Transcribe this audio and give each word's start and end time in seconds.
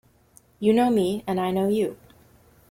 You 0.59 0.73
know 0.73 0.89
me, 0.89 1.23
and 1.27 1.39
I 1.39 1.51
know 1.51 1.67
you. 1.67 1.95